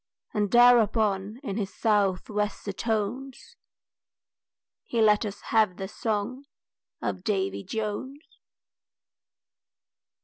[0.33, 3.55] And thereupon in his south wester tones
[4.83, 6.45] He let us have the song
[7.03, 8.25] of Davy Jones.